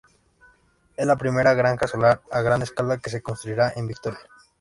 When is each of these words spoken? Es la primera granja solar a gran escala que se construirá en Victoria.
Es 0.97 1.05
la 1.05 1.15
primera 1.15 1.53
granja 1.53 1.85
solar 1.87 2.23
a 2.31 2.41
gran 2.41 2.63
escala 2.63 2.97
que 2.97 3.11
se 3.11 3.21
construirá 3.21 3.71
en 3.75 3.85
Victoria. 3.85 4.17